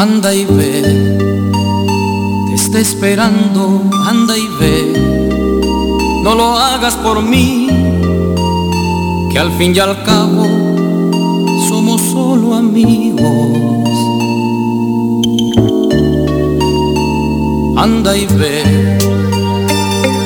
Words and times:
anda 0.00 0.32
y 0.32 0.46
ve, 0.46 0.80
te 2.48 2.54
está 2.54 2.78
esperando, 2.78 3.82
anda 4.08 4.34
y 4.34 4.48
ve, 4.58 4.94
no 6.24 6.34
lo 6.34 6.56
hagas 6.56 6.94
por 6.94 7.20
mí, 7.20 7.66
que 9.30 9.38
al 9.38 9.52
fin 9.58 9.76
y 9.76 9.78
al 9.78 10.02
cabo 10.02 10.46
somos 11.68 12.00
solo 12.00 12.54
amigos. 12.54 13.20
Anda 17.76 18.16
y 18.16 18.24
ve, 18.24 18.98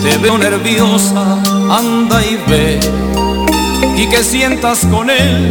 te 0.05 0.19
veo 0.19 0.39
nerviosa, 0.39 1.43
anda 1.69 2.25
y 2.25 2.39
ve, 2.49 2.79
y 3.97 4.07
que 4.07 4.23
sientas 4.23 4.87
con 4.87 5.11
él 5.11 5.51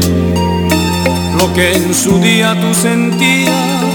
lo 1.38 1.54
que 1.54 1.76
en 1.76 1.94
su 1.94 2.20
día 2.20 2.56
tú 2.62 2.74
sentías 2.74 3.93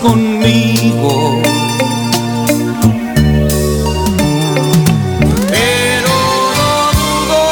conmigo. 0.00 1.40
Pero 5.50 6.14
no 6.58 6.72
dudo, 7.00 7.44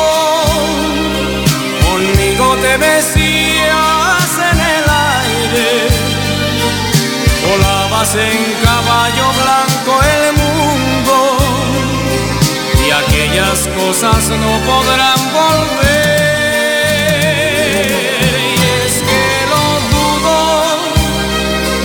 conmigo 1.88 2.46
te 2.62 2.76
besías 2.76 4.30
en 4.50 4.58
el 4.74 4.84
aire, 5.14 5.68
volabas 7.48 8.14
en 8.14 8.38
caballo 8.64 9.26
blanco 9.42 9.92
el 10.16 10.24
mundo 10.42 11.16
y 12.86 12.90
aquellas 12.90 13.58
cosas 13.78 14.28
no 14.28 14.52
podrán 14.70 15.20
volver. 15.32 16.15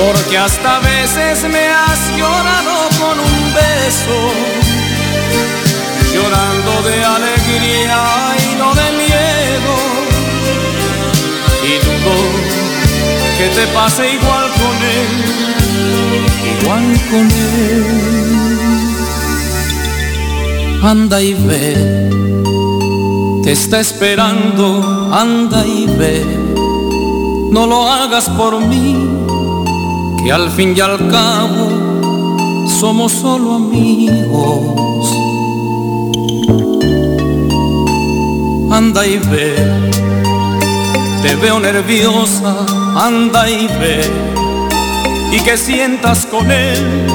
Porque 0.02 0.38
hasta 0.38 0.80
veces 0.80 1.44
me 1.44 1.68
has 1.68 2.00
llorado 2.18 2.90
con 3.00 3.20
un 3.20 3.54
beso, 3.54 4.18
llorando 6.14 6.72
de 6.90 6.98
alegría 7.18 8.02
y 8.46 8.56
no 8.56 8.74
de 8.74 8.88
miedo. 9.04 9.74
Y 11.70 11.74
dudo 11.86 12.16
que 13.38 13.48
te 13.58 13.66
pase 13.68 14.04
igual 14.14 14.46
con 14.62 14.76
él, 15.00 15.12
igual 16.54 16.86
con 17.12 17.26
él. 17.32 17.86
Anda 20.84 21.22
y 21.22 21.34
ve, 21.36 22.10
te 23.44 23.52
está 23.52 23.80
esperando, 23.80 25.10
anda 25.14 25.64
y 25.66 25.86
ve, 25.86 26.26
no 27.52 27.68
lo 27.68 27.88
hagas 27.88 28.28
por 28.30 28.60
mí 28.60 29.31
que 30.24 30.32
al 30.32 30.50
fin 30.52 30.74
y 30.76 30.80
al 30.80 31.10
cabo 31.10 32.68
somos 32.80 33.12
solo 33.12 33.56
amigos. 33.56 35.12
Anda 38.72 39.06
y 39.06 39.18
ve, 39.18 39.56
te 41.22 41.36
veo 41.36 41.60
nerviosa, 41.60 42.66
anda 42.96 43.50
y 43.50 43.68
ve, 43.68 44.02
y 45.32 45.40
que 45.42 45.58
sientas 45.58 46.26
con 46.26 46.50
él 46.50 47.08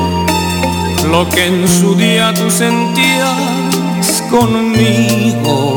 lo 1.10 1.28
que 1.28 1.46
en 1.46 1.68
su 1.68 1.94
día 1.94 2.34
tú 2.34 2.50
sentías 2.50 4.22
conmigo. 4.30 5.76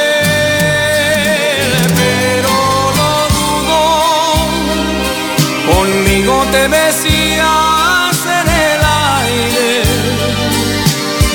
Besías 6.67 8.25
en 8.25 8.47
el 8.47 8.81
aire, 9.23 9.83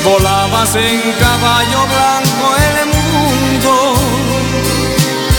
volabas 0.04 0.74
en 0.76 1.00
caballo 1.18 1.86
blanco 1.86 2.46
el 2.68 2.86
mundo 2.94 3.94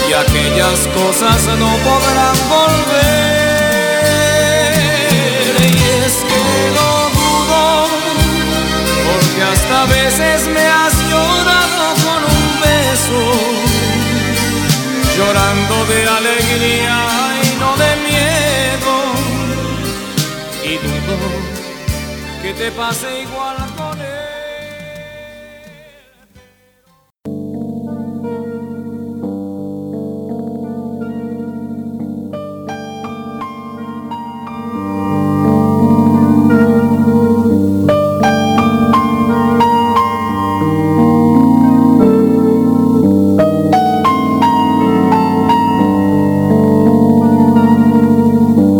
y 0.08 0.12
aquellas 0.12 0.78
cosas 0.88 1.46
no 1.58 1.70
podrán 1.88 2.36
volver. 2.48 3.28
Y 5.60 6.04
es 6.04 6.14
que 6.28 6.42
lo 6.76 6.90
dudo, 7.18 7.88
porque 9.06 9.42
hasta 9.52 9.78
veces 9.86 10.48
me 10.48 10.66
has 10.66 10.94
llorado 11.10 11.84
con 12.04 12.20
un 12.36 12.44
beso, 12.60 13.20
llorando 15.16 15.76
de 15.86 15.98
alegría 16.08 17.37
te 22.58 22.72
pase 22.72 23.22
igual 23.22 23.56
con 23.76 24.00
él. 24.00 24.28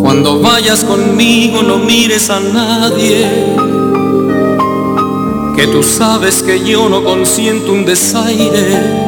Cuando 0.02 0.40
vayas 0.40 0.82
conmigo 0.82 1.62
no 1.62 1.78
mires 1.78 2.28
a 2.30 2.40
nadie, 2.40 3.57
que 5.58 5.66
tú 5.66 5.82
sabes 5.82 6.40
que 6.40 6.64
yo 6.64 6.88
no 6.88 7.02
consiento 7.02 7.72
un 7.72 7.84
desaire, 7.84 9.04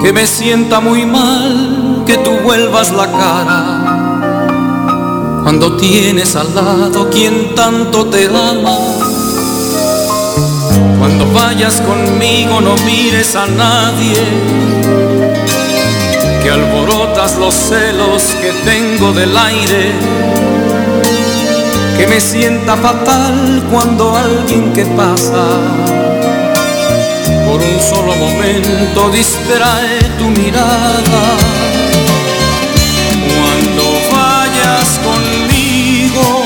que 0.00 0.12
me 0.12 0.24
sienta 0.24 0.78
muy 0.78 1.04
mal 1.04 2.04
que 2.06 2.16
tú 2.18 2.30
vuelvas 2.44 2.92
la 2.92 3.10
cara. 3.10 3.82
Cuando 5.42 5.76
tienes 5.76 6.36
al 6.36 6.54
lado 6.54 7.10
quien 7.10 7.56
tanto 7.56 8.06
te 8.06 8.28
ama, 8.28 8.78
cuando 11.00 11.26
vayas 11.32 11.80
conmigo 11.80 12.60
no 12.60 12.76
mires 12.84 13.34
a 13.34 13.48
nadie 13.48 14.14
que 16.40 16.50
alborotas 16.50 17.36
los 17.36 17.52
celos 17.52 18.22
que 18.40 18.52
tengo 18.64 19.10
del 19.10 19.36
aire, 19.36 19.92
que 21.96 22.06
me 22.06 22.20
sienta 22.20 22.76
fatal 22.76 23.64
cuando 23.70 24.14
alguien 24.14 24.72
que 24.74 24.84
pasa 24.84 25.46
por 27.46 27.60
un 27.62 27.80
solo 27.80 28.14
momento 28.16 29.08
distrae 29.10 30.00
tu 30.18 30.24
mirada. 30.24 31.24
Cuando 33.36 33.84
vayas 34.12 35.00
conmigo, 35.08 36.42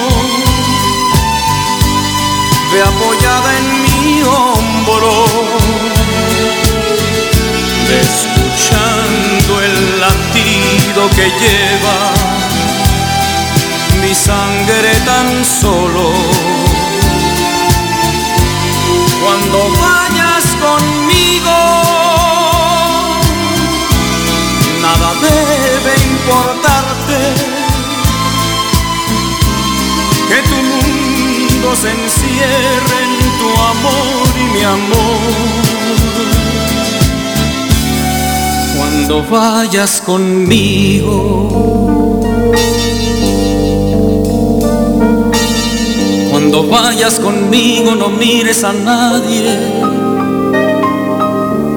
ve 2.73 2.82
apoyada 2.82 3.50
amor. 34.70 35.20
Cuando 38.76 39.25
vayas 39.28 40.00
conmigo, 40.00 41.49
cuando 46.31 46.67
vayas 46.69 47.19
conmigo 47.19 47.94
no 47.94 48.08
mires 48.08 48.64
a 48.64 48.72
nadie, 48.72 49.58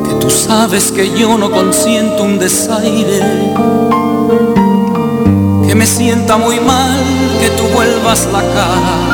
que 0.06 0.14
tú 0.20 0.30
sabes 0.30 0.92
que 0.92 1.12
yo 1.18 1.38
no 1.38 1.52
consiento 1.52 2.24
un 2.24 2.40
desaire, 2.40 3.22
que 5.68 5.76
me 5.76 5.86
sienta 5.86 6.38
muy 6.38 6.60
mal 6.60 7.00
que 7.40 7.50
tú 7.50 7.64
vuelvas 7.74 8.28
la 8.32 8.42
cara 8.42 9.13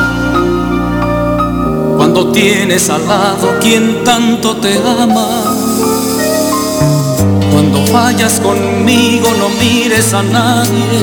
cuando 2.20 2.32
tienes 2.32 2.90
al 2.90 3.06
lado 3.08 3.58
quien 3.60 4.04
tanto 4.04 4.54
te 4.56 4.76
ama. 4.76 5.26
Cuando 7.50 7.82
vayas 7.92 8.38
conmigo 8.40 9.28
no 9.38 9.48
mires 9.48 10.12
a 10.12 10.22
nadie, 10.22 11.00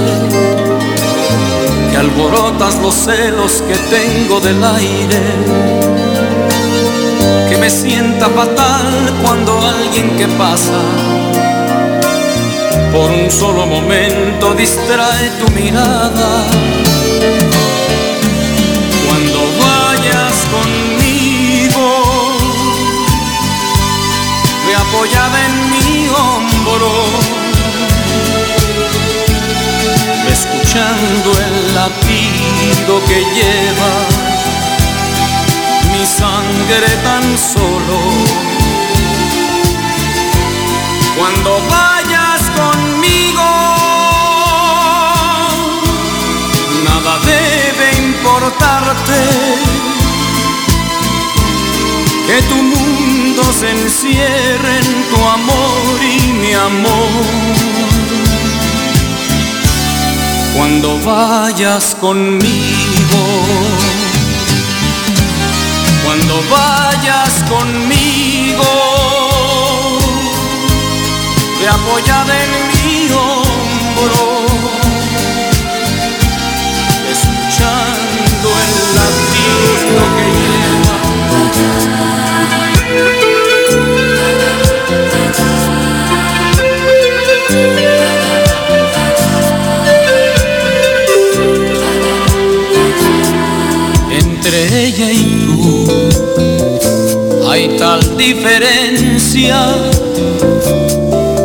que 1.89 1.97
alborotas 1.97 2.75
los 2.83 2.93
celos 2.93 3.63
que 3.67 3.75
tengo 3.95 4.39
del 4.39 4.63
aire. 4.63 5.21
Que 7.49 7.57
me 7.57 7.69
sienta 7.69 8.27
fatal 8.29 9.13
cuando 9.23 9.59
alguien 9.59 10.17
que 10.17 10.27
pasa 10.37 10.79
por 12.93 13.09
un 13.09 13.31
solo 13.31 13.65
momento 13.65 14.53
distrae 14.53 15.31
tu 15.39 15.51
mirada 15.53 16.86
escuchando 30.77 31.31
el 31.39 31.75
latido 31.75 33.01
que 33.07 33.19
lleva 33.35 33.93
mi 35.91 36.05
sangre 36.05 36.87
tan 37.03 37.37
solo. 37.37 37.99
Cuando 41.17 41.61
vayas 41.69 42.41
conmigo, 42.55 43.49
nada 46.85 47.19
debe 47.25 47.97
importarte 47.97 49.19
que 52.27 52.41
tu 52.43 52.55
mundo 52.55 53.41
se 53.59 53.71
encierre 53.71 54.77
en 54.77 55.09
tu 55.09 55.27
amor 55.27 55.99
y 56.03 56.33
mi 56.33 56.53
amor. 56.53 57.96
Cuando 60.57 60.99
vayas 61.05 61.95
conmigo, 62.01 63.21
cuando 66.03 66.41
vayas 66.49 67.43
conmigo, 67.47 68.63
te 71.59 71.67
apoyada 71.67 72.43
en 72.43 72.49
mi 72.67 73.07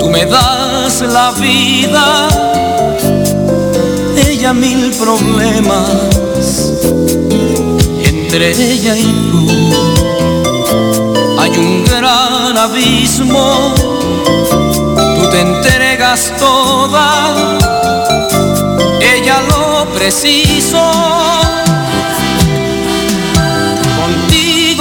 Tú 0.00 0.08
me 0.10 0.26
das 0.26 1.02
la 1.02 1.30
vida, 1.38 2.28
ella 4.28 4.52
mil 4.52 4.90
problemas. 4.92 6.72
Entre 8.04 8.50
ella 8.50 8.96
y 8.96 9.04
tú 9.30 9.46
hay 11.38 11.50
un 11.50 11.84
gran 11.84 12.58
abismo. 12.58 13.72
Tú 15.16 15.30
te 15.30 15.40
entregas 15.40 16.32
toda, 16.40 17.36
ella 19.14 19.40
lo 19.48 19.88
preciso 19.94 20.80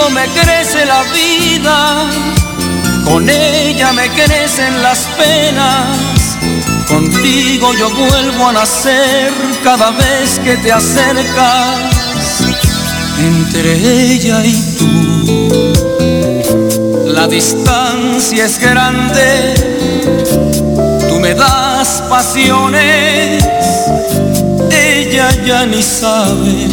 me 0.10 0.28
crece 0.28 0.86
la 0.86 1.04
vida, 1.14 2.06
con 3.12 3.30
ella 3.30 3.92
me 3.92 4.10
crecen 4.10 4.82
las 4.82 5.00
penas. 5.18 6.38
Contigo 6.88 7.74
yo 7.74 7.90
vuelvo 7.90 8.48
a 8.48 8.54
nacer 8.54 9.34
cada 9.64 9.92
vez 9.92 10.40
que 10.40 10.56
te 10.58 10.72
acercas 10.72 11.78
entre 13.20 14.14
ella 14.14 14.46
y 14.46 14.56
tú. 14.78 14.88
La 17.06 17.28
distancia 17.28 18.46
es 18.46 18.58
grande, 18.60 19.54
tú 21.10 21.20
me 21.20 21.34
das 21.34 22.02
pasiones, 22.10 23.44
ella 24.72 25.30
ya 25.46 25.66
ni 25.66 25.84
sabe 25.84 26.70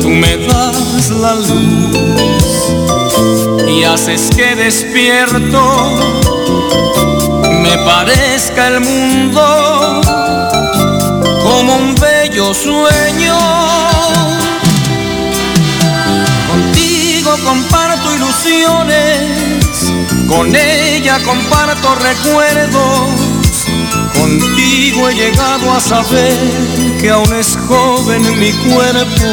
Tú 0.00 0.08
me 0.08 0.36
das 0.38 1.10
la 1.10 1.34
luz 1.34 2.97
y 3.68 3.84
haces 3.84 4.30
que 4.34 4.56
despierto 4.56 5.60
me 7.62 7.76
parezca 7.78 8.68
el 8.68 8.80
mundo 8.80 10.00
como 11.42 11.76
un 11.76 11.94
bello 11.94 12.54
sueño. 12.54 13.36
Contigo 16.48 17.36
comparto 17.44 18.14
ilusiones, 18.14 19.92
con 20.28 20.54
ella 20.54 21.18
comparto 21.24 21.94
recuerdos 21.96 23.28
Contigo 24.18 25.08
he 25.08 25.14
llegado 25.14 25.72
a 25.72 25.80
saber 25.80 26.36
que 27.00 27.08
aún 27.08 27.32
es 27.34 27.56
joven 27.68 28.22
mi 28.38 28.52
cuerpo. 28.52 29.26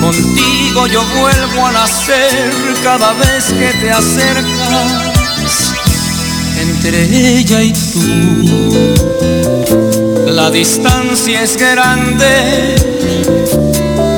Contigo 0.00 0.86
yo 0.86 1.04
vuelvo 1.20 1.66
a 1.66 1.72
nacer 1.72 2.50
cada 2.82 3.12
vez 3.12 3.52
que 3.52 3.72
te 3.80 3.92
acercas. 3.92 5.74
Entre 6.58 7.36
ella 7.38 7.62
y 7.62 7.72
tú. 7.72 8.80
La 10.26 10.50
distancia 10.50 11.42
es 11.42 11.56
grande, 11.56 12.76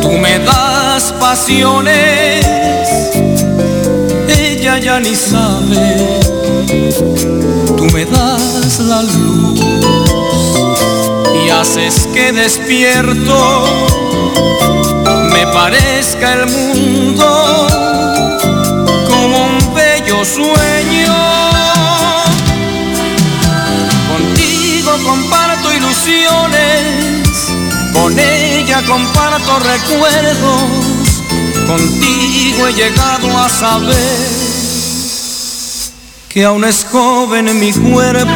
tú 0.01 0.11
me 0.13 0.39
das 0.39 1.13
pasiones, 1.19 2.47
ella 4.29 4.79
ya 4.79 5.01
ni 5.01 5.15
sabe, 5.15 6.21
tú 7.77 7.85
me 7.87 8.05
das 8.05 8.79
la 8.81 9.03
luz 9.03 10.02
haces 11.53 12.09
que 12.13 12.33
despierto. 12.33 13.65
Me 15.33 15.47
parezca 15.49 16.33
el 16.35 16.47
mundo 16.47 17.27
como 19.09 19.47
un 19.47 19.75
bello 19.75 20.25
sueño. 20.25 21.15
Contigo 24.13 24.93
comparto 25.05 25.73
ilusiones, 25.73 27.53
con 27.93 28.19
ella 28.19 28.83
comparto 28.87 29.59
recuerdos, 29.61 31.23
contigo 31.67 32.69
he 32.69 32.73
llegado 32.75 33.39
a 33.39 33.49
saber 33.49 34.53
que 36.29 36.45
aún 36.45 36.65
es 36.65 36.87
joven 36.91 37.59
mi 37.61 37.73
cuerpo 37.73 38.33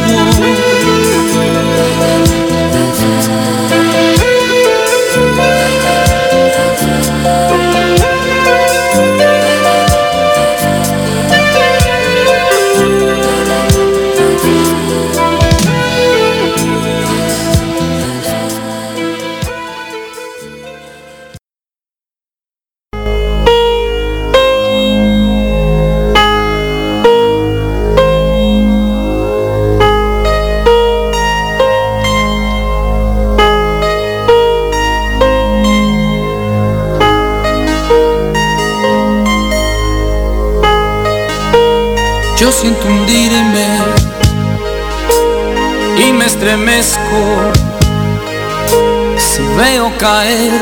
caer 49.99 50.53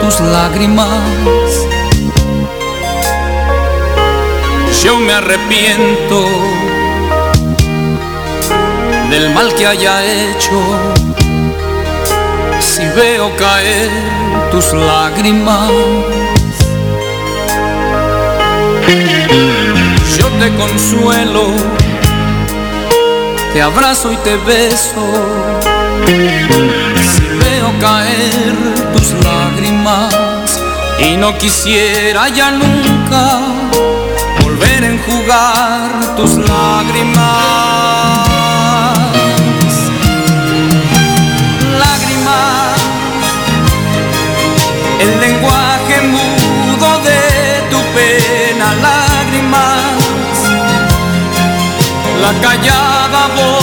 tus 0.00 0.20
lágrimas. 0.20 0.88
Yo 4.82 4.98
me 4.98 5.12
arrepiento 5.12 6.26
del 9.10 9.30
mal 9.34 9.52
que 9.54 9.66
haya 9.66 10.04
hecho 10.04 10.60
si 12.60 12.86
veo 12.96 13.36
caer 13.36 13.90
tus 14.50 14.72
lágrimas. 14.72 15.70
Yo 20.18 20.26
te 20.40 20.54
consuelo, 20.56 21.44
te 23.52 23.62
abrazo 23.62 24.12
y 24.12 24.16
te 24.16 24.36
beso. 24.36 25.06
Caer 27.80 28.56
tus 28.92 29.12
lágrimas 29.24 30.14
y 30.98 31.16
no 31.16 31.36
quisiera 31.38 32.28
ya 32.28 32.50
nunca 32.50 33.40
volver 34.42 34.84
a 34.84 34.86
enjugar 34.86 36.16
tus 36.16 36.36
lágrimas. 36.36 37.70
el 45.00 45.20
lenguaje 45.20 46.02
mudo 46.02 46.98
de 47.08 47.62
tu 47.70 47.78
pena, 47.94 48.74
lágrimas, 48.74 50.02
la 52.20 52.32
callada 52.42 53.28
voz 53.36 53.59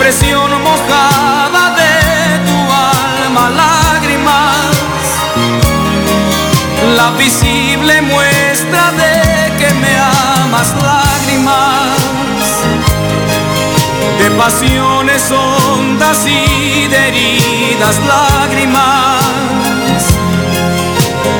expresión 0.00 0.50
mojada 0.62 1.76
de 1.76 2.38
tu 2.46 2.56
alma, 2.72 3.50
lágrimas, 3.50 4.74
la 6.96 7.10
visible 7.18 8.00
muestra 8.00 8.92
de 8.92 9.58
que 9.58 9.74
me 9.74 9.94
amas, 10.42 10.74
lágrimas. 10.82 11.98
De 14.18 14.30
pasiones 14.30 15.30
hondas 15.30 16.26
y 16.26 16.86
de 16.88 17.08
heridas 17.08 18.00
lágrimas, 18.06 19.20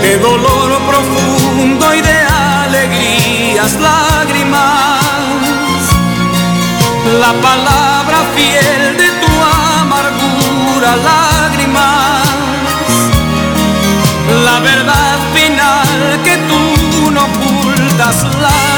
de 0.02 0.18
dolor 0.18 0.78
profundo 0.86 1.94
y 1.94 2.00
de 2.02 2.18
alegrías 2.66 3.72
lágrimas, 3.80 4.19
la 7.18 7.32
palabra 7.40 8.18
fiel 8.36 8.96
de 8.96 9.10
tu 9.20 9.32
amargura 9.80 10.96
lágrimas, 10.96 12.22
la 14.44 14.60
verdad 14.60 15.18
final 15.34 16.20
que 16.22 16.36
tú 16.48 17.10
no 17.10 17.24
ocultas 17.24 18.22
lágrimas 18.40 18.69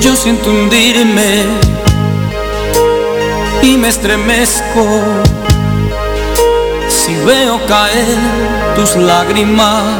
Yo 0.00 0.14
siento 0.14 0.50
hundirme 0.50 1.44
y 3.62 3.76
me 3.76 3.88
estremezco 3.88 4.86
si 6.88 7.14
veo 7.24 7.64
caer 7.66 8.18
tus 8.76 8.96
lágrimas. 8.96 9.96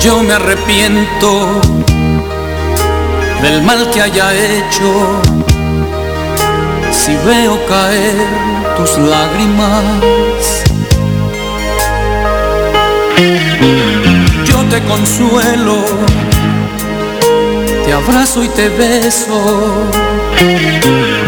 Yo 0.00 0.22
me 0.22 0.34
arrepiento 0.34 1.60
del 3.42 3.62
mal 3.62 3.90
que 3.90 4.02
haya 4.02 4.34
hecho 4.34 5.20
si 6.90 7.16
veo 7.26 7.58
caer 7.66 8.14
tus 8.76 8.98
lágrimas 8.98 10.73
te 14.74 14.82
consuelo, 14.86 15.84
te 17.84 17.92
abrazo 17.92 18.42
y 18.42 18.48
te 18.48 18.68
beso. 18.70 19.40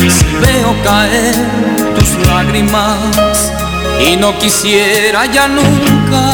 Si 0.01 0.27
veo 0.45 0.75
caer 0.83 1.37
tus 1.95 2.27
lágrimas 2.27 3.53
y 4.05 4.17
no 4.17 4.37
quisiera 4.39 5.27
ya 5.27 5.47
nunca 5.47 6.25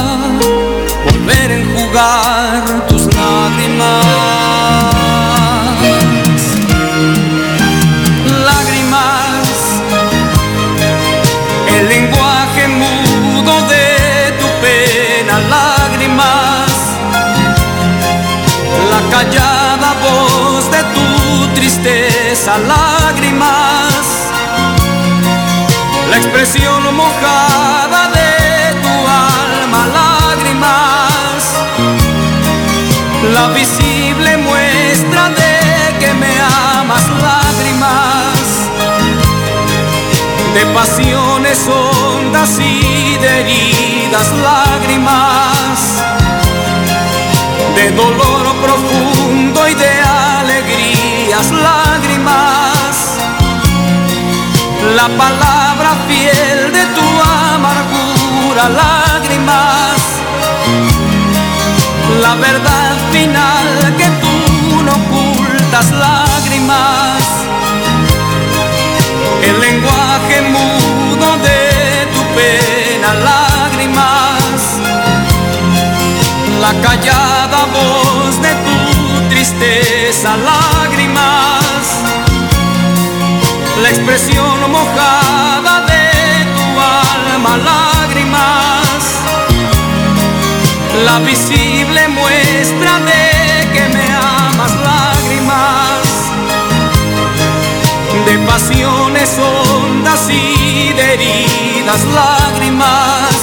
volver 1.05 1.51
a 1.51 1.59
enjugar 1.59 2.87
tus 2.87 3.03
lágrimas. 3.15 4.92
Callada 19.23 19.95
voz 20.03 20.71
de 20.71 20.83
tu 20.95 21.55
tristeza, 21.55 22.59
lágrimas, 22.59 24.05
la 26.11 26.17
expresión 26.17 26.83
mojada 26.97 28.09
de 28.19 28.75
tu 28.85 28.95
alma, 29.35 29.81
lágrimas, 30.01 31.41
la 33.33 33.47
visible 33.49 34.37
muestra 34.39 35.29
de 35.41 35.99
que 36.01 36.15
me 36.15 36.33
amas, 36.79 37.05
lágrimas, 37.29 38.45
de 40.55 40.67
pasiones 40.75 41.69
hondas 41.69 42.59
y 42.59 43.17
de 43.19 43.41
heridas, 43.41 44.29
lágrimas 44.43 44.62
La 55.03 55.09
palabra 55.09 55.97
fiel 56.07 56.73
de 56.73 56.85
tu 56.95 57.07
amargura, 57.51 58.69
lágrimas. 58.69 60.01
La 62.21 62.37
verdad 62.37 62.95
final 63.11 63.97
que 63.99 64.09
tú 64.23 64.83
no 64.85 64.93
ocultas, 64.93 65.91
lágrimas. 65.91 67.25
El 69.43 69.61
lenguaje 69.61 70.43
mudo 70.55 71.29
de 71.49 72.07
tu 72.15 72.23
pena, 72.37 73.13
lágrimas 73.15 73.53
la 76.63 76.73
callada 76.81 77.65
voz 77.75 78.41
de 78.41 78.55
tu 78.67 79.29
tristeza, 79.31 80.37
lágrimas, 80.37 80.92
la 83.83 83.91
expresión 83.91 84.71
mojada 84.71 85.81
de 85.91 86.45
tu 86.57 86.67
alma, 86.81 87.57
lágrimas, 87.57 89.03
la 91.05 91.19
visible 91.19 92.09
muestra 92.09 93.01
de 93.11 93.25
que 93.73 93.89
me 93.95 94.07
amas, 94.07 94.73
lágrimas, 94.89 96.03
de 98.27 98.39
pasiones 98.47 99.37
hondas 99.39 100.29
y 100.31 100.93
de 100.93 101.15
heridas, 101.15 102.05
lágrimas. 102.05 103.35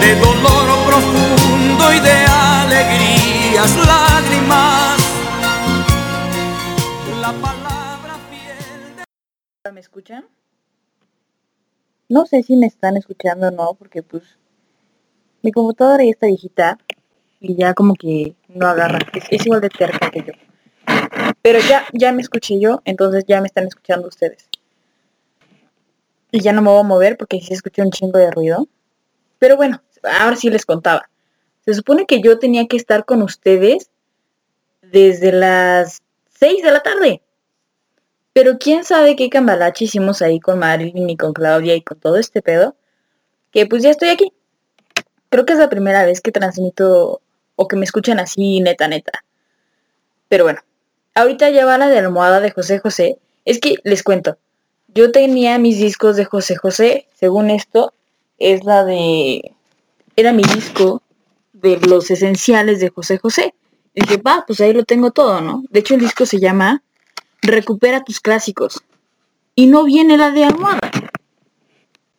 De 0.00 0.16
dolor 0.16 0.66
profundo 0.86 1.92
y 1.92 2.00
de 2.00 2.26
alegrías, 2.26 3.76
lágrimas. 3.76 5.01
Escuchan? 9.82 10.24
No 12.08 12.26
sé 12.26 12.42
si 12.42 12.56
me 12.56 12.66
están 12.66 12.96
escuchando 12.96 13.48
o 13.48 13.50
no, 13.50 13.74
porque 13.74 14.02
pues 14.02 14.22
mi 15.42 15.52
computadora 15.52 16.04
ya 16.04 16.10
está 16.10 16.26
viejita 16.26 16.78
y 17.40 17.56
ya 17.56 17.74
como 17.74 17.94
que 17.94 18.34
no 18.48 18.66
agarra, 18.68 18.98
es, 19.14 19.46
igual 19.46 19.60
de 19.60 19.68
terca 19.68 20.10
que 20.10 20.22
yo. 20.22 20.32
Pero 21.42 21.58
ya, 21.58 21.84
ya 21.92 22.12
me 22.12 22.22
escuché 22.22 22.60
yo, 22.60 22.80
entonces 22.84 23.24
ya 23.26 23.40
me 23.40 23.46
están 23.46 23.66
escuchando 23.66 24.08
ustedes. 24.08 24.48
Y 26.30 26.40
ya 26.40 26.52
no 26.52 26.62
me 26.62 26.70
voy 26.70 26.80
a 26.80 26.84
mover 26.84 27.16
porque 27.16 27.40
se 27.40 27.54
escuchó 27.54 27.82
un 27.82 27.90
chingo 27.90 28.18
de 28.18 28.30
ruido. 28.30 28.68
Pero 29.38 29.56
bueno, 29.56 29.82
ahora 30.20 30.36
sí 30.36 30.48
les 30.50 30.64
contaba. 30.64 31.10
Se 31.64 31.74
supone 31.74 32.06
que 32.06 32.20
yo 32.20 32.38
tenía 32.38 32.66
que 32.66 32.76
estar 32.76 33.04
con 33.04 33.22
ustedes 33.22 33.90
desde 34.82 35.32
las 35.32 36.02
6 36.38 36.62
de 36.62 36.70
la 36.70 36.80
tarde. 36.80 37.22
Pero 38.32 38.58
quién 38.58 38.84
sabe 38.84 39.16
qué 39.16 39.28
cambalache 39.28 39.84
hicimos 39.84 40.22
ahí 40.22 40.40
con 40.40 40.58
Marilyn 40.58 41.10
y 41.10 41.16
con 41.16 41.32
Claudia 41.32 41.74
y 41.74 41.82
con 41.82 41.98
todo 41.98 42.16
este 42.16 42.40
pedo. 42.40 42.76
Que 43.50 43.66
pues 43.66 43.82
ya 43.82 43.90
estoy 43.90 44.08
aquí. 44.08 44.32
Creo 45.28 45.44
que 45.44 45.52
es 45.52 45.58
la 45.58 45.68
primera 45.68 46.04
vez 46.04 46.20
que 46.20 46.32
transmito 46.32 47.20
o 47.56 47.68
que 47.68 47.76
me 47.76 47.84
escuchan 47.84 48.18
así 48.18 48.60
neta 48.60 48.88
neta. 48.88 49.24
Pero 50.28 50.44
bueno, 50.44 50.60
ahorita 51.14 51.50
ya 51.50 51.66
va 51.66 51.76
la 51.76 51.88
de 51.88 51.98
almohada 51.98 52.40
de 52.40 52.50
José 52.50 52.78
José. 52.78 53.18
Es 53.44 53.58
que 53.58 53.76
les 53.84 54.02
cuento. 54.02 54.38
Yo 54.88 55.12
tenía 55.12 55.58
mis 55.58 55.78
discos 55.78 56.16
de 56.16 56.24
José 56.24 56.56
José. 56.56 57.06
Según 57.14 57.50
esto, 57.50 57.92
es 58.38 58.64
la 58.64 58.84
de... 58.84 59.52
Era 60.16 60.32
mi 60.32 60.42
disco 60.42 61.02
de 61.52 61.78
los 61.80 62.10
esenciales 62.10 62.80
de 62.80 62.88
José 62.88 63.18
José. 63.18 63.54
Y 63.94 64.02
dije, 64.02 64.16
va, 64.18 64.44
pues 64.46 64.60
ahí 64.60 64.72
lo 64.72 64.84
tengo 64.84 65.10
todo, 65.10 65.40
¿no? 65.40 65.64
De 65.70 65.80
hecho, 65.80 65.94
el 65.94 66.00
disco 66.00 66.24
se 66.24 66.40
llama 66.40 66.82
recupera 67.42 68.04
tus 68.04 68.20
clásicos. 68.20 68.82
Y 69.54 69.66
no 69.66 69.84
viene 69.84 70.16
la 70.16 70.30
de 70.30 70.44
almohada. 70.44 70.90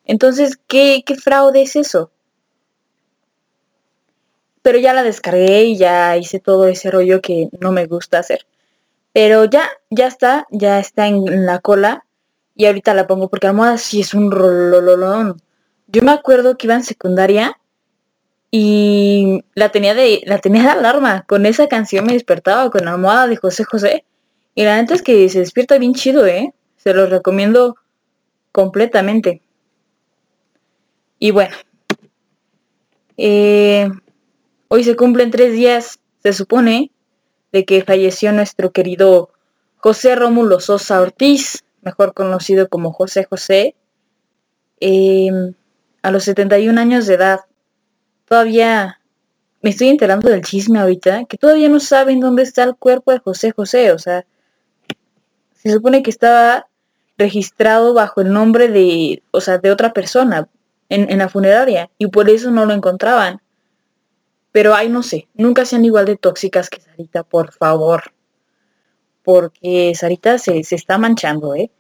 Entonces, 0.06 0.60
¿qué, 0.68 1.04
qué 1.06 1.16
fraude 1.16 1.64
es 1.64 1.76
eso? 1.76 2.12
Pero 4.62 4.78
ya 4.78 4.94
la 4.94 5.04
descargué 5.04 5.64
y 5.64 5.78
ya 5.78 6.16
hice 6.18 6.40
todo 6.40 6.68
ese 6.68 6.92
rollo 6.92 7.22
que 7.22 7.50
no 7.60 7.72
me 7.72 7.86
gusta 7.86 8.20
hacer. 8.20 8.46
Pero 9.14 9.46
ya, 9.46 9.70
ya 9.90 10.08
está, 10.08 10.48
ya 10.52 10.80
está 10.80 11.08
en 11.08 11.46
la 11.46 11.60
cola. 11.60 12.06
Y 12.56 12.66
ahorita 12.66 12.94
la 12.94 13.08
pongo 13.08 13.30
porque 13.30 13.48
almohada 13.48 13.78
sí 13.78 14.02
es 14.02 14.14
un 14.14 14.32
rolololón. 14.32 15.42
Yo 15.88 16.02
me 16.02 16.12
acuerdo 16.12 16.58
que 16.58 16.68
iba 16.68 16.76
en 16.76 16.84
secundaria 16.84 17.60
y 18.52 19.44
la 19.56 19.70
tenía 19.70 19.96
de, 19.96 20.22
la 20.26 20.38
tenía 20.38 20.64
de 20.64 20.70
alarma. 20.70 21.24
Con 21.28 21.46
esa 21.46 21.68
canción 21.68 22.06
me 22.06 22.14
despertaba 22.14 22.70
con 22.70 22.86
la 22.86 22.92
almohada 22.92 23.28
de 23.28 23.38
José 23.38 23.64
José. 23.64 24.06
Y 24.56 24.64
la 24.64 24.80
neta 24.80 24.94
es 24.94 25.02
que 25.02 25.28
se 25.30 25.40
despierta 25.40 25.78
bien 25.78 25.94
chido, 25.94 26.26
¿eh? 26.26 26.54
Se 26.78 26.94
los 26.94 27.10
recomiendo 27.10 27.76
completamente. 28.52 29.42
Y 31.20 31.32
bueno. 31.32 31.56
Eh, 33.18 33.90
hoy 34.68 34.84
se 34.84 34.96
cumplen 34.96 35.32
tres 35.32 35.54
días, 35.54 36.00
se 36.22 36.34
supone, 36.34 36.92
de 37.52 37.66
que 37.66 37.84
falleció 37.84 38.32
nuestro 38.32 38.72
querido 38.72 39.30
José 39.78 40.16
Rómulo 40.16 40.60
Sosa 40.60 41.02
Ortiz, 41.02 41.64
mejor 41.82 42.14
conocido 42.14 42.68
como 42.70 42.92
José 42.92 43.26
José, 43.30 43.76
em, 44.80 45.54
a 46.02 46.12
los 46.12 46.24
71 46.24 46.78
años 46.78 47.06
de 47.06 47.16
edad. 47.16 47.42
Todavía 48.26 49.00
me 49.62 49.70
estoy 49.70 49.90
enterando 49.90 50.30
del 50.30 50.42
chisme 50.42 50.80
ahorita, 50.80 51.26
que 51.26 51.38
todavía 51.38 51.70
no 51.70 51.80
saben 51.80 52.20
dónde 52.20 52.44
está 52.44 52.64
el 52.64 52.76
cuerpo 52.76 53.12
de 53.12 53.20
José 53.20 53.52
José, 53.52 53.92
o 53.92 54.00
sea, 54.00 54.26
se 55.64 55.72
supone 55.72 56.04
que 56.04 56.10
estaba 56.10 56.68
registrado 57.18 57.94
bajo 57.94 58.20
el 58.20 58.34
nombre 58.34 58.68
de, 58.68 59.24
o 59.32 59.40
sea, 59.40 59.60
de 59.60 59.72
otra 59.72 59.94
persona 59.94 60.50
en, 60.90 61.18
la 61.18 61.30
funeraria 61.30 61.90
y 61.98 62.08
por 62.08 62.30
eso 62.30 62.52
no 62.52 62.66
lo 62.66 62.74
encontraban. 62.74 63.42
Pero 64.52 64.76
ay, 64.76 64.90
no 64.90 65.04
sé, 65.04 65.30
nunca 65.34 65.66
sean 65.66 65.86
igual 65.86 66.06
de 66.06 66.18
tóxicas 66.18 66.70
que 66.70 66.82
Sarita, 66.82 67.24
por 67.24 67.54
favor. 67.54 68.14
Porque 69.24 69.94
Sarita 69.96 70.38
se, 70.38 70.64
se 70.64 70.76
está 70.76 70.98
manchando, 70.98 71.56
¿eh? 71.56 71.72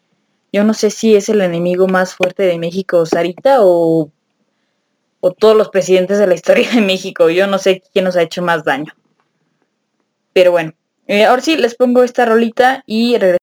Yo 0.53 0.63
no 0.63 0.73
sé 0.73 0.89
si 0.89 1.15
es 1.15 1.27
el 1.27 1.41
enemigo 1.41 1.87
más 1.87 2.15
fuerte 2.15 2.43
de 2.43 2.57
México, 2.57 3.05
Sarita, 3.05 3.57
o, 3.59 4.11
o 5.19 5.31
todos 5.31 5.57
los 5.57 5.69
presidentes 5.69 6.19
de 6.19 6.27
la 6.27 6.35
historia 6.35 6.69
de 6.71 6.81
México. 6.81 7.29
Yo 7.29 7.47
no 7.47 7.57
sé 7.57 7.83
quién 7.91 8.05
nos 8.05 8.15
ha 8.15 8.21
hecho 8.21 8.41
más 8.41 8.63
daño. 8.63 8.93
Pero 10.31 10.51
bueno, 10.51 10.73
eh, 11.07 11.25
ahora 11.25 11.41
sí 11.41 11.57
les 11.57 11.75
pongo 11.75 12.03
esta 12.03 12.25
rolita 12.25 12.83
y 12.85 13.17
regreso 13.17 13.42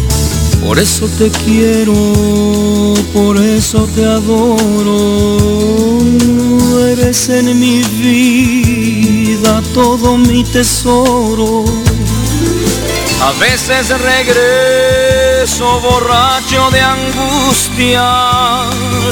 Por 0.61 0.79
eso 0.79 1.07
te 1.17 1.29
quiero, 1.29 1.93
por 3.13 3.37
eso 3.37 3.87
te 3.95 4.05
adoro 4.05 5.37
eres 6.91 7.29
en 7.29 7.59
mi 7.59 7.81
vida 7.83 9.61
todo 9.73 10.17
mi 10.17 10.43
tesoro. 10.43 11.63
A 13.21 13.31
veces 13.39 13.89
regreso 13.89 15.79
borracho 15.79 16.69
de 16.71 16.81
angustia, 16.81 18.03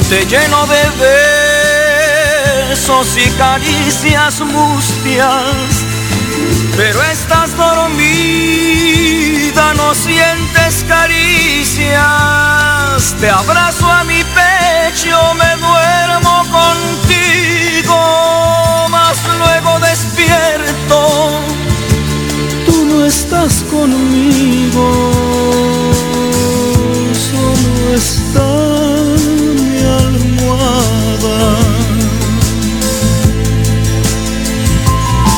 te 0.08 0.26
lleno 0.26 0.66
de 0.66 0.82
besos 2.68 3.16
y 3.16 3.30
caricias 3.30 4.40
mustias, 4.40 5.79
pero 6.76 7.02
estás 7.02 7.56
dormida, 7.56 8.54
no 9.74 9.94
sientes 9.94 10.84
caricias, 10.88 11.96
te 13.20 13.30
abrazo 13.30 13.90
a 13.90 14.04
mi 14.04 14.22
pecho, 14.24 15.34
me 15.34 15.56
duermo 15.56 16.44
contigo. 16.50 17.96
Más 18.90 19.18
luego 19.38 19.78
despierto, 19.80 21.30
tú 22.66 22.84
no 22.84 23.04
estás 23.04 23.62
conmigo, 23.70 25.12
solo 27.14 27.94
está 27.94 28.48
mi 29.62 29.78
almohada. 30.04 31.69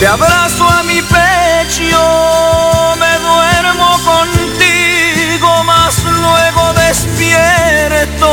Te 0.00 0.06
abrazo 0.06 0.66
a 0.66 0.82
mi 0.84 1.02
pecho, 1.02 2.00
me 2.98 3.18
duermo 3.20 4.00
contigo, 4.02 5.62
más 5.64 6.02
luego 6.02 6.72
despierto, 6.72 8.28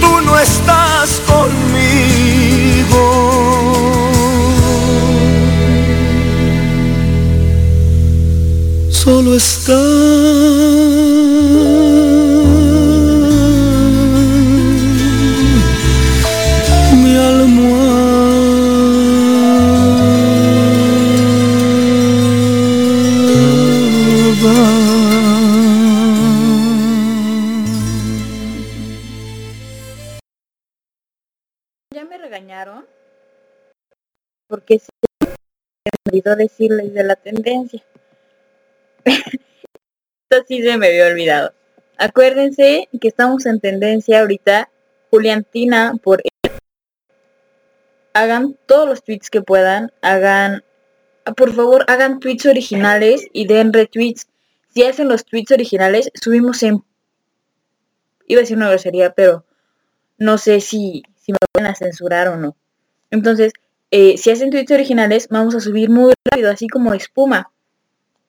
tú 0.00 0.20
no 0.20 0.38
estás 0.38 1.20
conmigo. 1.26 3.02
Solo 8.88 9.34
está 9.34 9.72
me 32.06 32.18
regañaron 32.18 32.86
porque 34.48 34.78
se 34.78 34.88
me 35.22 35.90
olvidó 36.06 36.36
decirles 36.36 36.94
de 36.94 37.04
la 37.04 37.16
tendencia. 37.16 37.82
Esto 39.04 40.44
sí 40.46 40.62
se 40.62 40.76
me 40.78 40.88
había 40.88 41.06
olvidado. 41.06 41.52
Acuérdense 41.98 42.88
que 43.00 43.08
estamos 43.08 43.46
en 43.46 43.60
tendencia 43.60 44.20
ahorita. 44.20 44.70
Juliantina 45.10 45.94
por 46.02 46.22
hagan 48.12 48.56
todos 48.66 48.88
los 48.88 49.04
tweets 49.04 49.30
que 49.30 49.42
puedan, 49.42 49.92
hagan 50.02 50.64
por 51.36 51.54
favor 51.54 51.84
hagan 51.88 52.18
tweets 52.18 52.46
originales 52.46 53.26
y 53.32 53.46
den 53.46 53.72
retweets. 53.72 54.28
Si 54.74 54.84
hacen 54.84 55.08
los 55.08 55.24
tweets 55.24 55.52
originales, 55.52 56.10
subimos 56.14 56.62
en 56.62 56.84
iba 58.26 58.40
a 58.40 58.42
decir 58.42 58.56
una 58.56 58.68
grosería, 58.68 59.14
pero 59.14 59.44
no 60.18 60.38
sé 60.38 60.60
si, 60.60 61.02
si 61.26 61.32
me 61.32 61.38
van 61.54 61.66
a 61.66 61.74
censurar 61.74 62.28
o 62.28 62.36
no. 62.36 62.56
Entonces, 63.10 63.52
eh, 63.90 64.16
si 64.16 64.30
hacen 64.30 64.50
tweets 64.50 64.70
originales, 64.70 65.28
vamos 65.28 65.54
a 65.54 65.60
subir 65.60 65.90
muy 65.90 66.12
rápido, 66.24 66.50
así 66.50 66.68
como 66.68 66.94
espuma. 66.94 67.50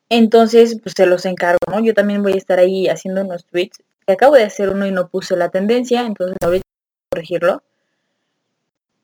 Entonces, 0.10 0.80
pues 0.82 0.94
se 0.98 1.06
los 1.06 1.26
encargo, 1.26 1.60
¿no? 1.70 1.80
Yo 1.80 1.94
también 1.94 2.24
voy 2.24 2.34
a 2.34 2.38
estar 2.38 2.60
ahí 2.60 2.88
haciendo 2.88 3.22
unos 3.22 3.46
tweets. 3.46 3.80
Acabo 4.08 4.36
de 4.36 4.44
hacer 4.44 4.70
uno 4.70 4.88
y 4.88 4.92
no 4.92 5.10
puse 5.10 5.36
la 5.36 5.50
tendencia, 5.50 6.02
entonces 6.02 6.38
ahorita 6.42 6.64
voy 6.64 7.06
a 7.06 7.10
corregirlo. 7.12 7.64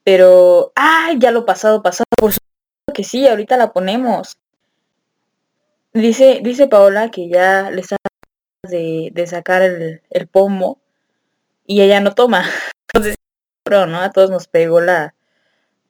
Pero, 0.03 0.71
¡ay! 0.75 1.17
Ya 1.19 1.31
lo 1.31 1.45
pasado, 1.45 1.81
pasado. 1.83 2.05
Por 2.17 2.31
supuesto 2.31 2.93
que 2.93 3.03
sí, 3.03 3.27
ahorita 3.27 3.57
la 3.57 3.73
ponemos. 3.73 4.37
Dice, 5.93 6.39
dice 6.41 6.67
Paola 6.67 7.11
que 7.11 7.29
ya 7.29 7.69
le 7.69 7.81
está 7.81 7.97
de, 8.63 9.11
de 9.13 9.27
sacar 9.27 9.61
el, 9.61 10.01
el 10.09 10.27
pomo 10.27 10.79
y 11.67 11.81
ella 11.81 11.99
no 11.99 12.15
toma. 12.15 12.45
Entonces, 12.93 13.15
¿no? 13.65 14.01
A 14.01 14.11
todos 14.11 14.29
nos 14.29 14.47
pegó 14.47 14.81
la, 14.81 15.15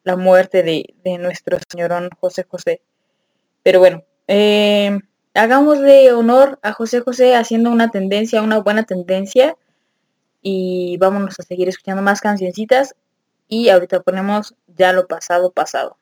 la 0.03 0.15
muerte 0.15 0.61
de, 0.61 0.93
de 1.03 1.17
nuestro 1.17 1.57
señorón 1.69 2.09
José 2.19 2.45
José. 2.47 2.81
Pero 3.63 3.79
bueno, 3.79 4.03
eh, 4.27 4.99
hagámosle 5.33 6.11
honor 6.11 6.59
a 6.61 6.73
José 6.73 6.99
José 7.01 7.35
haciendo 7.35 7.71
una 7.71 7.89
tendencia, 7.89 8.43
una 8.43 8.59
buena 8.59 8.83
tendencia. 8.83 9.57
Y 10.41 10.97
vámonos 10.97 11.39
a 11.39 11.43
seguir 11.43 11.67
escuchando 11.67 12.03
más 12.03 12.21
cancioncitas. 12.21 12.95
Y 13.47 13.69
ahorita 13.69 14.01
ponemos 14.01 14.55
ya 14.67 14.93
lo 14.93 15.07
pasado, 15.07 15.51
pasado. 15.51 15.97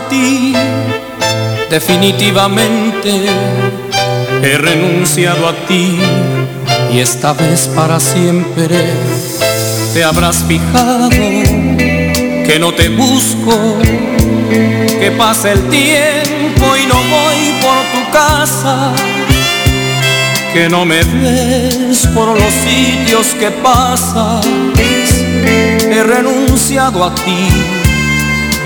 Ti, 0.00 0.54
definitivamente. 1.70 3.26
He 4.42 4.58
renunciado 4.58 5.48
a 5.48 5.52
ti 5.66 5.98
y 6.92 6.98
esta 6.98 7.32
vez 7.32 7.68
para 7.74 7.98
siempre. 7.98 8.92
Te 9.94 10.04
habrás 10.04 10.44
fijado 10.44 11.08
que 11.10 12.58
no 12.60 12.72
te 12.72 12.88
busco, 12.90 13.78
que 15.00 15.12
pasa 15.16 15.52
el 15.52 15.68
tiempo 15.68 16.76
y 16.76 16.86
no 16.86 16.94
voy 16.94 17.54
por 17.62 17.78
tu 17.92 18.10
casa. 18.12 18.92
Que 20.52 20.68
no 20.68 20.84
me 20.84 21.02
ves 21.02 22.06
por 22.14 22.28
los 22.28 22.52
sitios 22.64 23.26
que 23.38 23.50
pasas. 23.50 24.46
He 24.76 26.02
renunciado 26.02 27.04
a 27.04 27.14
ti 27.14 27.85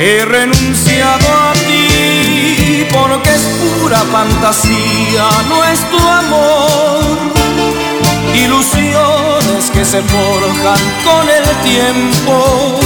He 0.03 0.25
renunciado 0.25 1.27
a 1.29 1.53
ti 1.53 2.87
porque 2.91 3.29
es 3.29 3.43
pura 3.61 3.99
fantasía 3.99 5.29
nuestro 5.47 5.99
amor. 6.09 7.19
Ilusiones 8.35 9.71
que 9.71 9.85
se 9.85 10.01
forjan 10.01 10.81
con 11.05 11.29
el 11.29 11.45
tiempo, 11.63 12.81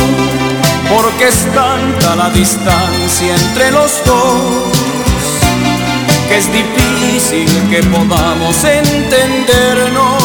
porque 0.93 1.29
es 1.29 1.47
tanta 1.55 2.17
la 2.17 2.31
distancia 2.31 3.37
entre 3.37 3.71
los 3.71 4.05
dos 4.05 4.75
que 6.29 6.39
es 6.39 6.53
difícil 6.53 7.47
que 7.71 7.81
podamos 7.85 8.65
entendernos, 8.65 10.21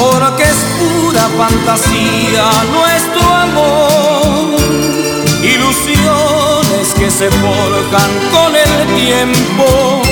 porque 0.00 0.42
es 0.42 0.56
pura 0.80 1.28
fantasía 1.38 2.50
nuestro 2.72 2.87
se 7.18 7.30
forjan 7.30 8.10
con 8.30 8.54
el 8.54 8.86
tiempo, 8.94 10.02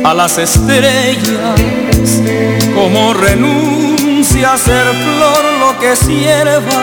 a 0.04 0.14
las 0.14 0.38
estrellas, 0.38 1.60
como 2.72 3.14
renuncia 3.14 4.52
a 4.52 4.58
ser 4.58 4.86
flor 4.86 5.44
lo 5.58 5.80
que 5.80 5.96
sierva 5.96 6.82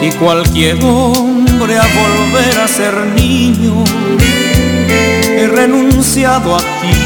y 0.00 0.10
cualquier 0.12 0.82
hombre 0.82 1.76
a 1.76 1.86
volver 2.00 2.58
a 2.58 2.68
ser 2.68 2.94
niño. 3.14 3.84
He 5.38 5.46
renunciado 5.46 6.56
a 6.56 6.60
ti 6.60 7.05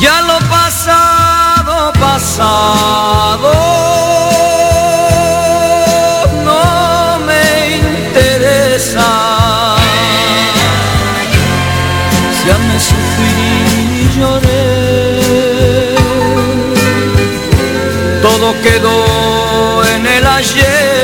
Ya 0.00 0.16
lo 0.22 0.38
pasado, 0.48 1.92
pasado, 1.92 3.52
no 6.44 7.18
me 7.26 7.44
interesa. 7.76 9.08
Ya 12.46 12.56
me 12.68 12.76
sufrí 12.78 13.36
y 14.02 14.06
lloré, 14.16 15.94
todo 18.22 18.46
quedó 18.62 18.98
en 19.94 20.02
el 20.06 20.26
ayer, 20.26 20.95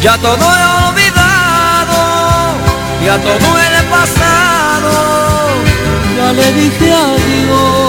Ya 0.00 0.16
todo 0.18 0.36
he 0.36 0.64
olvidado, 0.88 1.98
ya 3.04 3.18
todo 3.18 3.58
he 3.58 3.82
pasado, 3.90 4.92
ya 6.16 6.32
le 6.32 6.52
dije 6.52 6.92
adiós. 6.92 7.87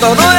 Todo 0.00 0.33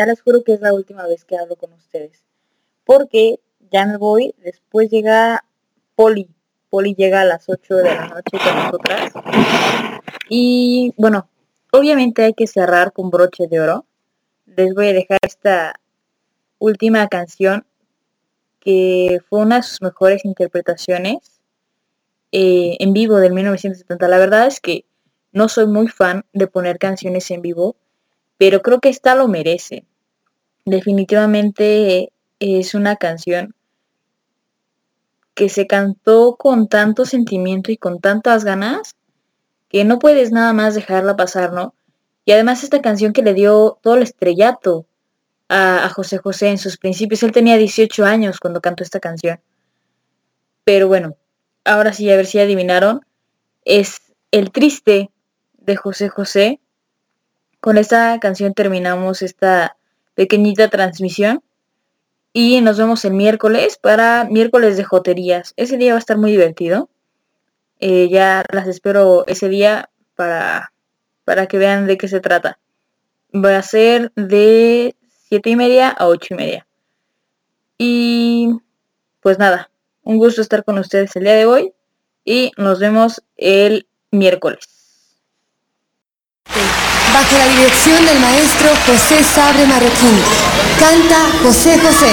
ya 0.00 0.06
les 0.06 0.22
juro 0.22 0.42
que 0.42 0.54
es 0.54 0.62
la 0.62 0.72
última 0.72 1.06
vez 1.06 1.26
que 1.26 1.36
hablo 1.36 1.56
con 1.56 1.74
ustedes. 1.74 2.24
Porque 2.84 3.38
ya 3.70 3.84
me 3.84 3.98
voy, 3.98 4.34
después 4.38 4.88
llega 4.88 5.44
Poli. 5.94 6.30
Poli 6.70 6.94
llega 6.94 7.20
a 7.20 7.26
las 7.26 7.46
8 7.50 7.76
de 7.76 7.84
la 7.84 8.06
noche 8.08 8.38
con 8.42 8.56
nosotras. 8.56 9.12
Y 10.30 10.94
bueno, 10.96 11.28
obviamente 11.70 12.22
hay 12.22 12.32
que 12.32 12.46
cerrar 12.46 12.94
con 12.94 13.10
broche 13.10 13.46
de 13.46 13.60
oro. 13.60 13.84
Les 14.46 14.74
voy 14.74 14.88
a 14.88 14.92
dejar 14.94 15.18
esta 15.20 15.74
última 16.58 17.06
canción 17.08 17.66
que 18.58 19.20
fue 19.28 19.40
una 19.40 19.56
de 19.56 19.62
sus 19.64 19.82
mejores 19.82 20.24
interpretaciones 20.24 21.42
eh, 22.32 22.76
en 22.78 22.94
vivo 22.94 23.16
del 23.16 23.34
1970. 23.34 24.08
La 24.08 24.18
verdad 24.18 24.46
es 24.46 24.60
que 24.60 24.86
no 25.32 25.50
soy 25.50 25.66
muy 25.66 25.88
fan 25.88 26.24
de 26.32 26.46
poner 26.46 26.78
canciones 26.78 27.30
en 27.30 27.42
vivo, 27.42 27.76
pero 28.38 28.62
creo 28.62 28.80
que 28.80 28.88
esta 28.88 29.14
lo 29.14 29.28
merece. 29.28 29.84
Definitivamente 30.64 32.12
es 32.38 32.74
una 32.74 32.96
canción 32.96 33.54
que 35.34 35.48
se 35.48 35.66
cantó 35.66 36.36
con 36.36 36.68
tanto 36.68 37.04
sentimiento 37.04 37.72
y 37.72 37.76
con 37.76 38.00
tantas 38.00 38.44
ganas 38.44 38.94
que 39.68 39.84
no 39.84 39.98
puedes 39.98 40.32
nada 40.32 40.52
más 40.52 40.74
dejarla 40.74 41.16
pasar, 41.16 41.52
¿no? 41.52 41.74
Y 42.24 42.32
además 42.32 42.62
esta 42.62 42.82
canción 42.82 43.12
que 43.12 43.22
le 43.22 43.34
dio 43.34 43.78
todo 43.82 43.94
el 43.94 44.02
estrellato 44.02 44.86
a, 45.48 45.88
José 45.88 46.18
José 46.18 46.48
en 46.48 46.58
sus 46.58 46.76
principios. 46.76 47.22
Él 47.22 47.32
tenía 47.32 47.56
18 47.56 48.04
años 48.04 48.38
cuando 48.38 48.60
cantó 48.60 48.84
esta 48.84 49.00
canción. 49.00 49.40
Pero 50.64 50.86
bueno, 50.86 51.16
ahora 51.64 51.92
sí, 51.92 52.10
a 52.10 52.16
ver 52.16 52.26
si 52.26 52.38
adivinaron. 52.38 53.00
Es 53.64 54.00
El 54.30 54.52
Triste 54.52 55.10
de 55.58 55.76
José 55.76 56.08
José. 56.08 56.60
Con 57.60 57.78
esta 57.78 58.18
canción 58.20 58.54
terminamos 58.54 59.22
esta 59.22 59.76
pequeñita 60.14 60.68
transmisión. 60.68 61.42
Y 62.32 62.60
nos 62.60 62.78
vemos 62.78 63.04
el 63.04 63.14
miércoles 63.14 63.78
para 63.80 64.24
miércoles 64.24 64.76
de 64.76 64.84
joterías. 64.84 65.52
Ese 65.56 65.76
día 65.76 65.92
va 65.92 65.96
a 65.96 66.00
estar 66.00 66.16
muy 66.16 66.30
divertido. 66.30 66.88
Eh, 67.80 68.08
ya 68.08 68.44
las 68.52 68.68
espero 68.68 69.26
ese 69.26 69.48
día 69.48 69.90
para, 70.14 70.72
para 71.24 71.46
que 71.46 71.58
vean 71.58 71.86
de 71.86 71.98
qué 71.98 72.08
se 72.08 72.20
trata. 72.20 72.58
Va 73.34 73.56
a 73.56 73.62
ser 73.62 74.12
de 74.14 74.94
7 75.28 75.50
y 75.50 75.56
media 75.56 75.88
a 75.88 76.06
8 76.06 76.34
y 76.34 76.36
media. 76.36 76.66
Y 77.78 78.50
pues 79.20 79.38
nada, 79.38 79.70
un 80.02 80.18
gusto 80.18 80.42
estar 80.42 80.64
con 80.64 80.78
ustedes 80.78 81.14
el 81.16 81.24
día 81.24 81.34
de 81.34 81.46
hoy 81.46 81.72
y 82.24 82.52
nos 82.56 82.78
vemos 82.78 83.22
el 83.36 83.86
miércoles. 84.10 84.80
Bajo 87.12 87.38
la 87.38 87.46
dirección 87.48 88.06
del 88.06 88.20
maestro 88.20 88.70
José 88.86 89.24
Sabre 89.24 89.66
Marroquín. 89.66 90.16
Canta 90.78 91.26
José 91.42 91.78
José. 91.78 92.12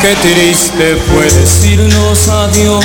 Qué 0.00 0.14
triste 0.22 0.96
fue 1.10 1.24
decirnos 1.24 2.28
adiós 2.28 2.84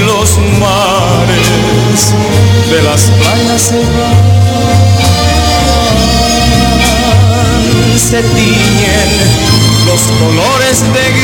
Los 0.00 0.38
mares 0.58 2.14
de 2.68 2.82
las 2.82 3.02
playas 3.02 3.62
se 3.62 3.76
van, 3.76 3.84
se 7.96 8.22
tiñen 8.22 9.10
los 9.86 10.00
colores 10.18 10.82
de 10.92 11.23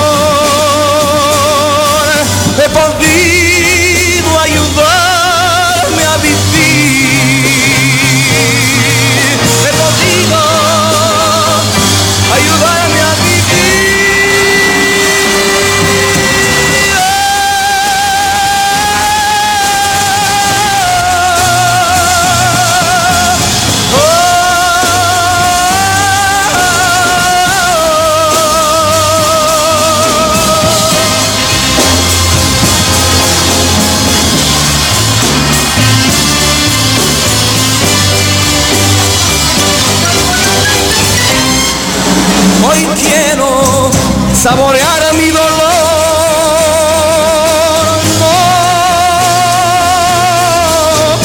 saborear 44.41 45.13
mi 45.13 45.29
dolor. 45.29 45.51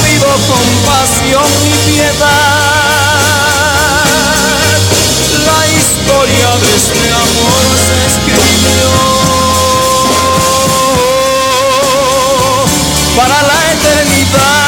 Pido 0.04 0.30
compasión 0.52 1.48
ni 1.62 1.72
piedad. 1.92 2.26
La 5.48 5.60
historia 5.78 6.48
de 6.60 6.68
este 6.76 7.00
amor 7.24 7.64
se 7.86 7.96
escribió 8.10 8.90
para 13.16 13.38
la 13.48 13.58
eternidad. 13.72 14.66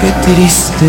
Qué 0.00 0.10
triste 0.24 0.88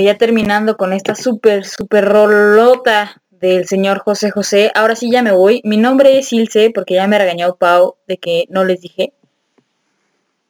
Ya 0.00 0.16
terminando 0.16 0.76
con 0.76 0.92
esta 0.92 1.14
súper, 1.14 1.64
súper 1.64 2.04
rolota 2.04 3.22
del 3.30 3.66
señor 3.66 3.98
José 3.98 4.30
José. 4.30 4.70
Ahora 4.74 4.96
sí 4.96 5.10
ya 5.10 5.22
me 5.22 5.32
voy. 5.32 5.60
Mi 5.64 5.76
nombre 5.76 6.18
es 6.18 6.32
Ilse 6.32 6.70
porque 6.74 6.94
ya 6.94 7.06
me 7.06 7.18
regañó 7.18 7.56
Pau 7.56 7.96
de 8.06 8.18
que 8.18 8.44
no 8.48 8.64
les 8.64 8.80
dije. 8.80 9.12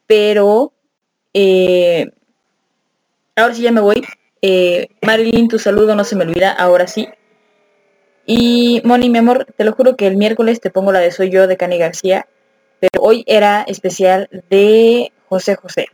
Pero 0.07 0.73
eh, 1.35 2.11
ahora 3.37 3.55
sí 3.55 3.63
ya 3.63 3.73
me 3.73 3.81
voy. 3.81 4.05
Eh, 4.41 4.89
Marilyn, 5.03 5.49
tu 5.49 5.59
saludo 5.59 5.95
no 5.95 6.05
se 6.05 6.17
me 6.17 6.25
olvida, 6.25 6.53
ahora 6.53 6.87
sí. 6.87 7.09
Y 8.27 8.83
Moni, 8.85 9.09
mi 9.11 9.19
amor, 9.19 9.47
te 9.57 9.65
lo 9.65 9.73
juro 9.73 9.97
que 9.97 10.07
el 10.07 10.17
miércoles 10.17 10.61
te 10.61 10.71
pongo 10.71 10.93
la 10.93 11.01
de 11.01 11.11
Soy 11.11 11.31
yo 11.31 11.47
de 11.47 11.57
Cani 11.57 11.79
García. 11.79 12.27
Pero 12.81 13.03
hoy 13.03 13.25
era 13.27 13.63
especial 13.63 14.29
de 14.51 15.13
José 15.29 15.57
José. 15.57 15.87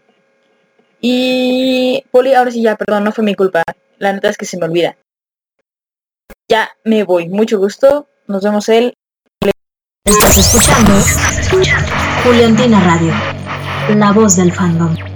Y 1.06 2.02
Poli, 2.10 2.32
ahora 2.32 2.50
sí 2.50 2.62
ya, 2.62 2.76
perdón, 2.76 3.04
no 3.04 3.12
fue 3.12 3.22
mi 3.22 3.34
culpa. 3.34 3.62
La 3.98 4.14
neta 4.14 4.30
es 4.30 4.38
que 4.38 4.46
se 4.46 4.56
me 4.56 4.64
olvida. 4.64 4.96
Ya 6.48 6.70
me 6.82 7.04
voy. 7.04 7.28
Mucho 7.28 7.58
gusto. 7.58 8.08
Nos 8.26 8.42
vemos 8.42 8.70
el... 8.70 8.94
Estás 10.02 10.38
escuchando 10.38 10.92
Juliantina 12.24 12.80
Radio, 12.80 13.12
la 13.94 14.12
voz 14.12 14.36
del 14.36 14.50
fandom. 14.50 15.13